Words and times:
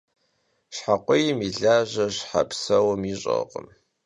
Şhe 0.75 0.95
khuiym 1.05 1.39
yi 1.45 1.51
laje 1.61 2.05
şhe 2.17 2.41
pseum 2.49 3.01
yiş'erkhım. 3.09 3.67